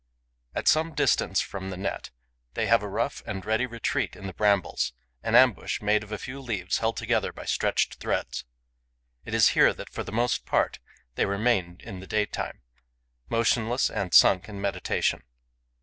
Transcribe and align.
At 0.55 0.67
some 0.67 0.95
distance 0.95 1.41
from 1.41 1.69
the 1.69 1.77
net, 1.77 2.09
they 2.55 2.65
have 2.65 2.81
a 2.81 2.87
rough 2.89 3.21
and 3.27 3.45
ready 3.45 3.67
retreat 3.67 4.15
in 4.15 4.25
the 4.25 4.33
brambles, 4.33 4.93
an 5.21 5.35
ambush 5.35 5.79
made 5.79 6.01
of 6.01 6.11
a 6.11 6.17
few 6.17 6.39
leaves 6.41 6.79
held 6.79 6.97
together 6.97 7.31
by 7.31 7.45
stretched 7.45 7.97
threads. 7.99 8.43
It 9.25 9.35
is 9.35 9.49
here 9.49 9.73
that, 9.73 9.91
for 9.91 10.03
the 10.03 10.11
most 10.11 10.43
part, 10.43 10.79
they 11.13 11.27
remain 11.27 11.77
in 11.81 11.99
the 11.99 12.07
daytime, 12.07 12.61
motionless 13.29 13.91
and 13.91 14.11
sunk 14.11 14.49
in 14.49 14.59
meditation. 14.59 15.21